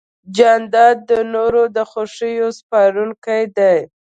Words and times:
جانداد 0.35 0.97
د 1.09 1.11
نورو 1.33 1.63
د 1.75 1.77
خوښۍ 1.91 2.35
سپارونکی 2.57 3.41
دی. 3.57 3.77